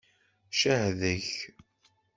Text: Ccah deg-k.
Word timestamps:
Ccah 0.53 0.85
deg-k. 0.99 1.29